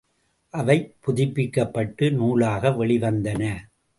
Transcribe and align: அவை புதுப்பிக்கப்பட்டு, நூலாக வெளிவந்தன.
அவை 0.53 0.77
புதுப்பிக்கப்பட்டு, 0.99 2.11
நூலாக 2.11 2.69
வெளிவந்தன. 2.69 3.43